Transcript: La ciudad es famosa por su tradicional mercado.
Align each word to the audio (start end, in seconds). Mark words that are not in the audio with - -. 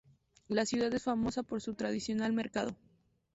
La 0.47 0.65
ciudad 0.65 0.91
es 0.95 1.03
famosa 1.03 1.43
por 1.43 1.61
su 1.61 1.75
tradicional 1.75 2.33
mercado. 2.33 2.75